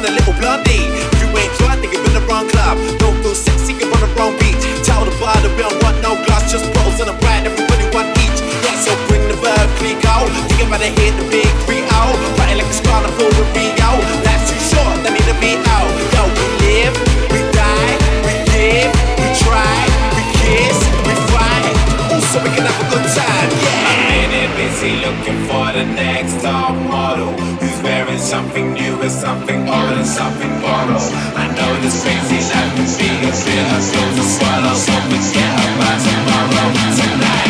and 0.00 0.08
a 0.08 0.12
little 0.16 0.32
blondie. 0.40 0.88
If 1.12 1.20
you 1.20 1.28
ain't 1.36 1.52
drunk, 1.60 1.84
then 1.84 1.92
you're 1.92 2.04
in 2.08 2.14
the 2.16 2.24
wrong 2.24 2.48
club. 2.48 2.80
Don't 2.98 3.20
feel 3.20 3.34
sexy, 3.34 3.76
you're 3.76 3.92
on 3.92 4.00
the 4.00 4.08
wrong 4.16 4.32
beat. 4.40 4.56
Tell 4.80 5.04
the 5.04 5.12
bar 5.20 5.36
that 5.36 5.52
we 5.52 5.60
don't 5.60 5.76
want 5.84 6.00
no 6.00 6.16
glass, 6.24 6.48
just 6.48 6.64
bottles 6.72 7.00
and 7.04 7.12
a 7.12 7.16
brand, 7.20 7.44
everybody 7.44 7.84
want 7.92 8.08
each. 8.24 8.40
Yeah, 8.64 8.76
so 8.80 8.96
bring 9.08 9.28
the 9.28 9.36
verb, 9.36 9.68
click 9.76 10.00
out. 10.08 10.28
Think 10.56 10.68
about 10.68 10.80
it, 10.80 10.96
hit 10.96 11.12
the 11.20 11.26
big 11.28 11.48
three 11.68 11.84
out. 11.92 12.16
Party 12.40 12.56
like 12.56 12.68
it's 12.72 12.80
carnival 12.80 13.28
with 13.28 13.52
Rio. 13.52 13.90
Life's 14.24 14.48
too 14.48 14.60
short, 14.72 14.96
they 15.04 15.12
need 15.12 15.28
to 15.28 15.36
be 15.36 15.60
out. 15.68 15.92
Yo, 16.16 16.22
we 16.32 16.46
live, 16.64 16.96
we 17.28 17.40
die, 17.52 17.94
we 18.24 18.32
give, 18.48 18.90
we 19.20 19.26
try, 19.44 19.76
we 20.16 20.22
kiss, 20.40 20.78
we 21.04 21.12
fight. 21.28 21.76
Also, 22.08 22.40
we 22.40 22.48
can 22.56 22.64
have 22.64 22.80
a 22.80 22.86
good 22.88 23.04
time, 23.12 23.50
yeah. 23.52 24.16
I'm 24.16 24.32
in 24.32 24.50
busy 24.56 24.96
looking 25.04 25.38
for 25.44 25.68
the 25.76 25.84
next 25.84 26.40
top 26.40 26.72
model 26.88 27.36
who's 27.60 27.76
wearing 27.84 28.18
something 28.18 28.72
new 28.72 28.96
and 29.04 29.12
something 29.12 29.59
something 30.04 30.50
borrowed. 30.60 31.12
I 31.36 31.46
know 31.56 31.80
this 31.82 32.02
crazy 32.02 32.40
life 32.48 32.72
can 32.76 32.88
be 32.96 33.10
a 33.20 33.32
bit 33.32 33.66
of 33.76 33.82
to 34.16 34.22
swallow, 34.22 34.74
so 34.74 34.92
forget 35.10 35.52
about 35.60 35.98
tomorrow. 36.00 36.68
Tonight, 36.96 37.49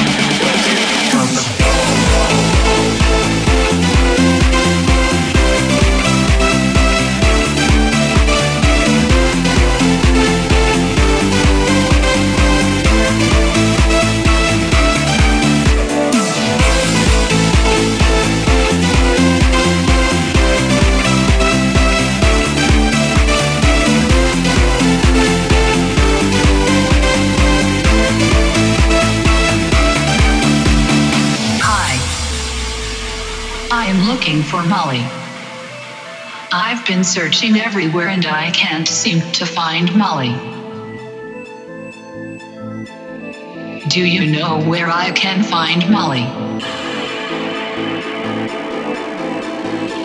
for 34.61 34.69
Molly. 34.69 35.05
I've 36.53 36.85
been 36.87 37.05
searching 37.05 37.57
everywhere 37.57 38.09
and 38.09 38.27
I 38.27 38.51
can't 38.51 38.87
seem 38.87 39.21
to 39.33 39.47
find 39.47 39.95
Molly. 39.97 40.35
Do 43.89 44.05
you 44.05 44.31
know 44.31 44.63
where 44.63 44.89
I 44.89 45.13
can 45.13 45.43
find 45.43 45.89
Molly? 45.91 46.27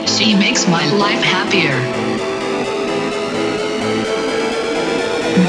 She 0.08 0.36
makes 0.36 0.68
my 0.68 0.90
life 0.94 1.22
happier. 1.22 1.76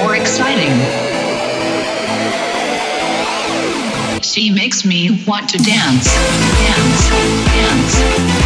More 0.02 0.16
exciting. 0.16 1.06
She 4.22 4.50
makes 4.50 4.84
me 4.84 5.25
want 5.26 5.48
to 5.50 5.58
dance, 5.58 6.12
dance, 6.14 7.08
dance, 7.46 8.45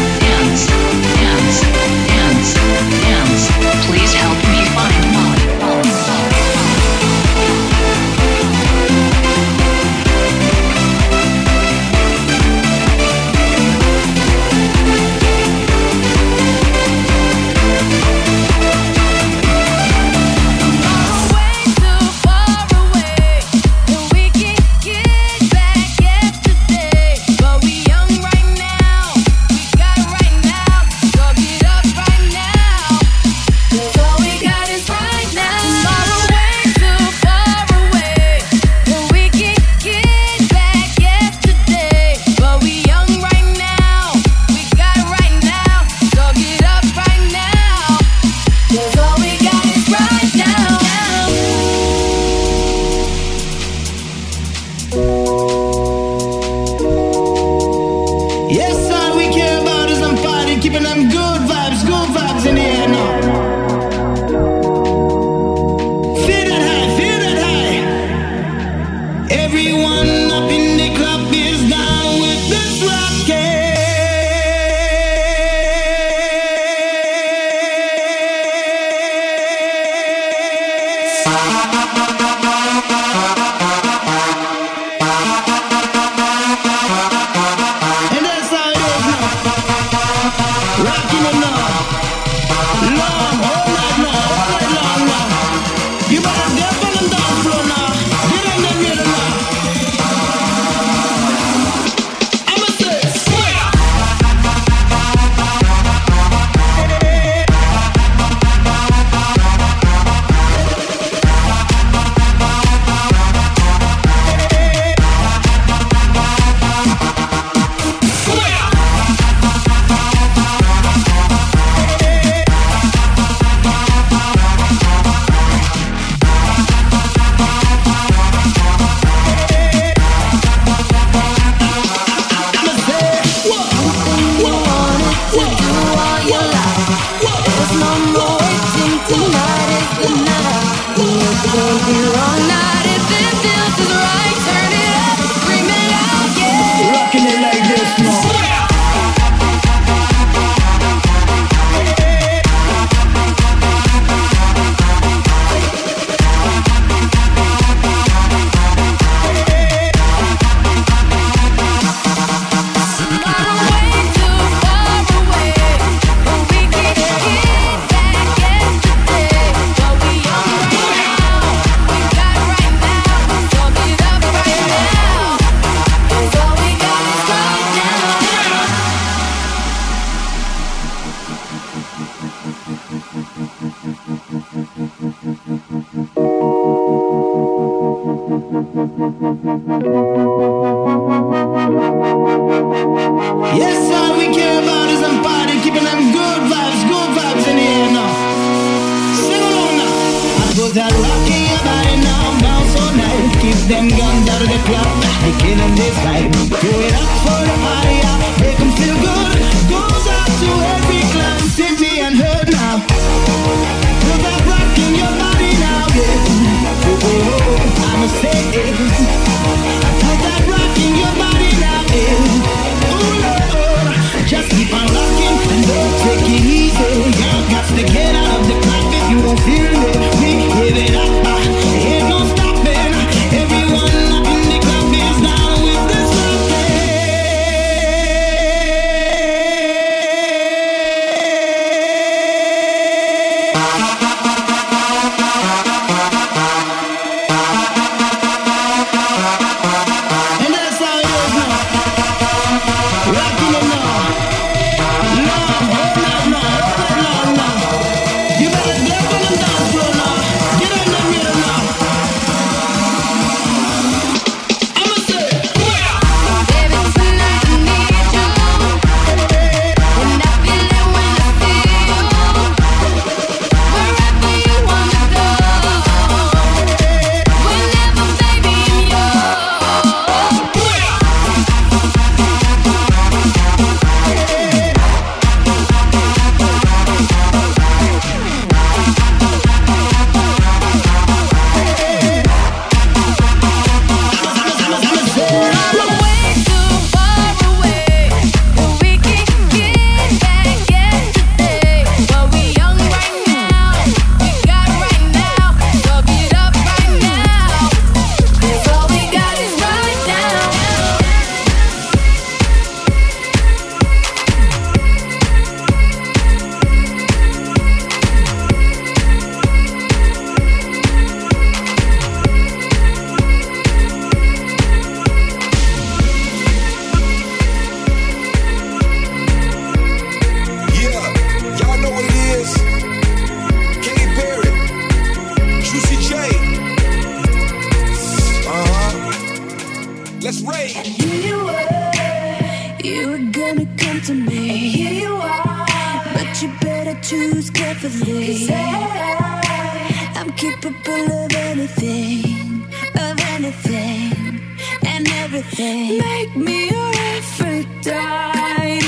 wanna 343.51 343.67
come 343.77 344.01
to 344.01 344.13
me. 344.13 344.49
And 344.49 344.57
here 344.75 344.93
you 344.93 345.13
are. 345.15 345.65
But 346.13 346.41
you 346.41 346.49
better 346.61 346.99
choose 347.01 347.49
carefully. 347.49 348.47
Cause 348.47 348.49
I, 348.51 350.11
I'm 350.15 350.31
capable 350.33 351.11
of 351.23 351.35
anything, 351.35 352.65
of 352.95 353.19
anything, 353.35 354.41
and 354.85 355.07
everything. 355.23 355.97
Make 355.99 356.35
me 356.35 356.69
your 356.69 356.91
Aphrodite. 357.15 358.81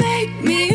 Make 0.00 0.40
me 0.42 0.65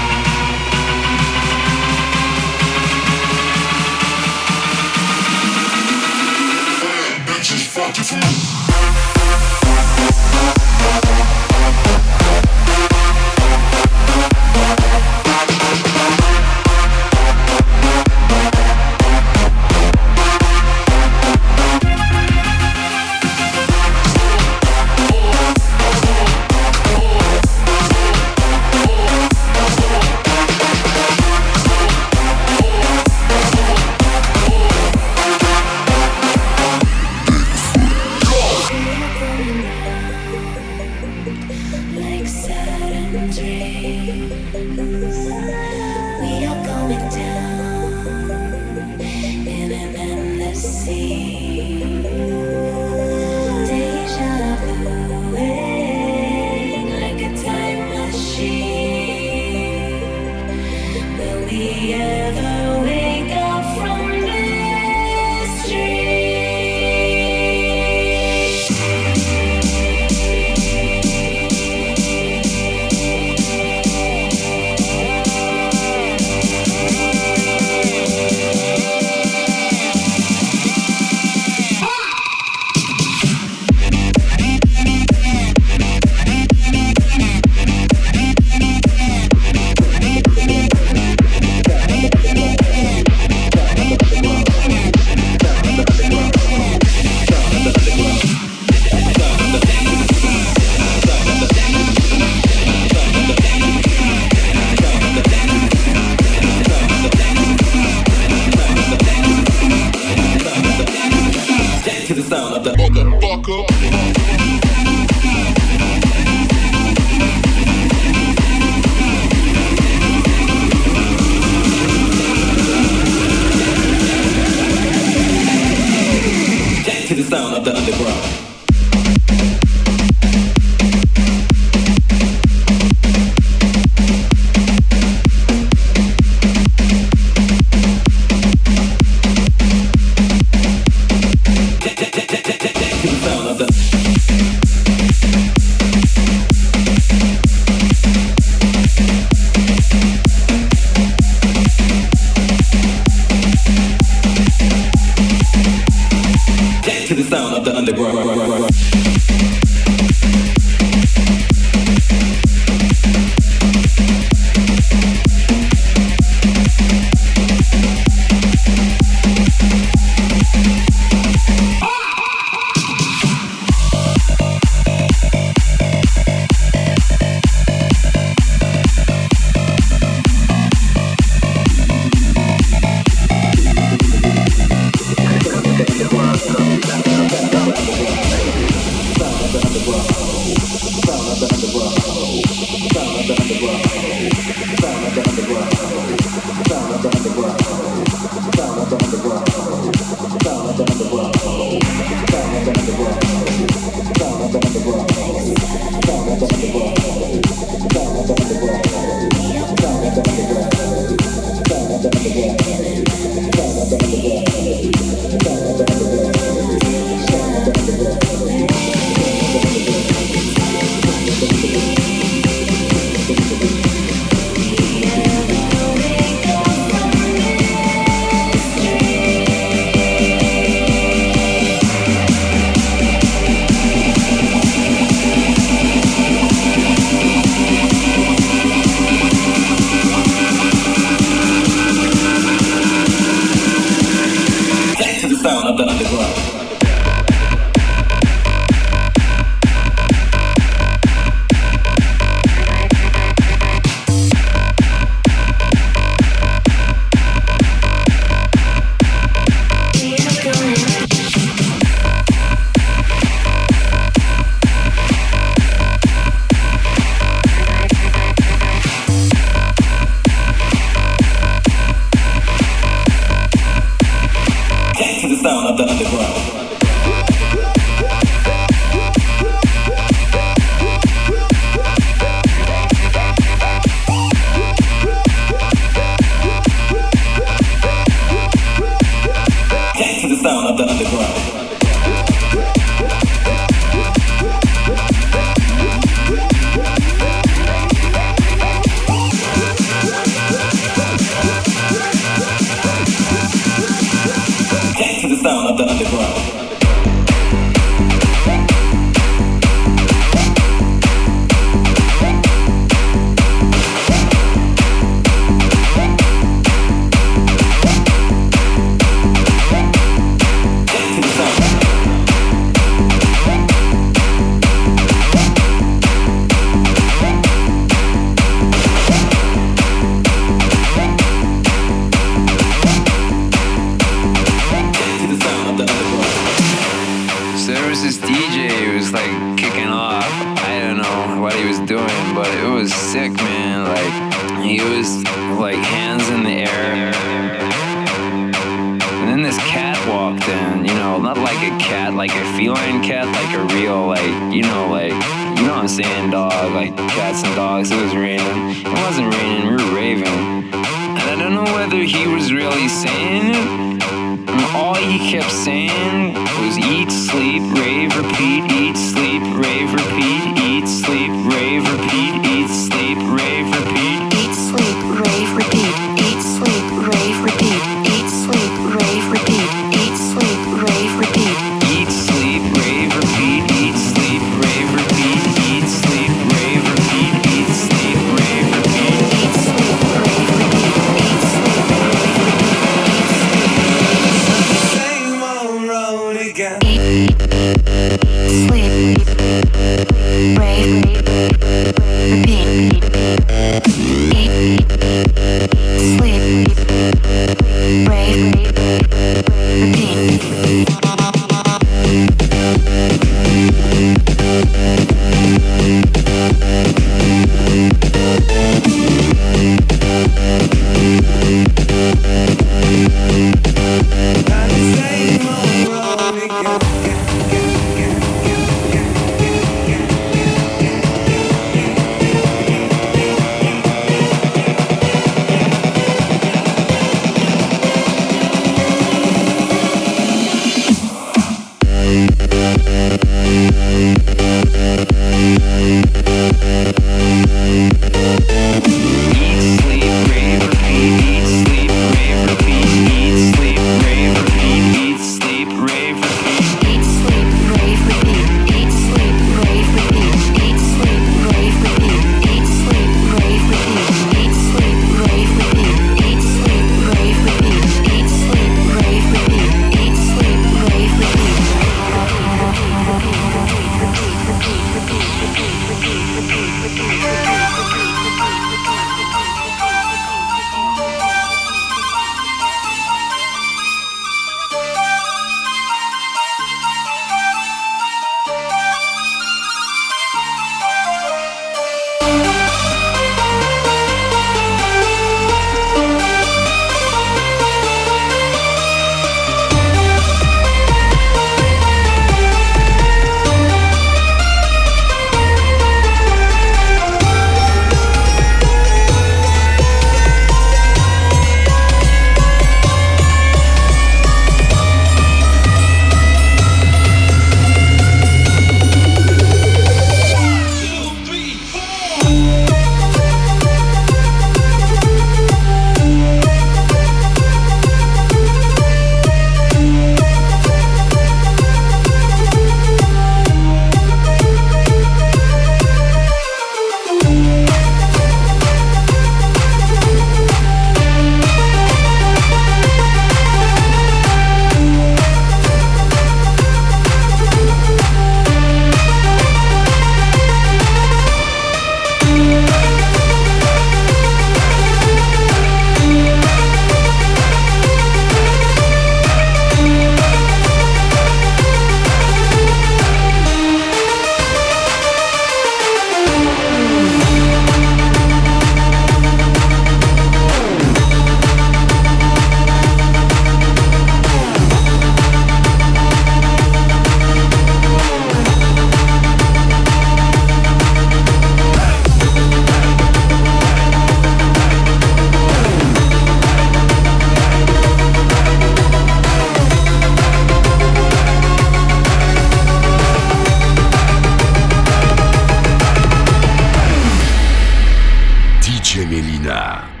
Widzicie 598.81 599.05
Mielina. 599.05 600.00